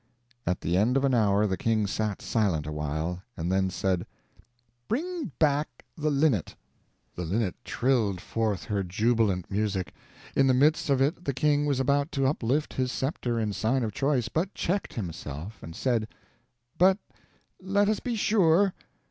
At 0.47 0.61
the 0.61 0.77
end 0.77 0.97
of 0.97 1.05
an 1.05 1.13
hour 1.13 1.45
the 1.45 1.55
king 1.57 1.85
sat 1.85 2.23
silent 2.23 2.65
awhile, 2.65 3.21
and 3.37 3.51
then 3.51 3.69
said: 3.69 4.07
"Bring 4.87 5.31
back 5.37 5.85
the 5.95 6.09
linnet." 6.09 6.55
The 7.13 7.23
linnet 7.23 7.53
trilled 7.63 8.19
forth 8.19 8.63
her 8.63 8.81
jubilant 8.81 9.51
music. 9.51 9.93
In 10.35 10.47
the 10.47 10.55
midst 10.55 10.89
of 10.89 11.01
it 11.03 11.23
the 11.25 11.35
king 11.35 11.67
was 11.67 11.79
about 11.79 12.11
to 12.13 12.25
uplift 12.25 12.73
his 12.73 12.91
scepter 12.91 13.39
in 13.39 13.53
sign 13.53 13.83
of 13.83 13.91
choice, 13.93 14.27
but 14.27 14.55
checked 14.55 14.93
himself 14.95 15.61
and 15.61 15.75
said: 15.75 16.07
"But 16.79 16.97
let 17.61 17.87
us 17.87 17.99
be 17.99 18.15
sure. 18.15 18.73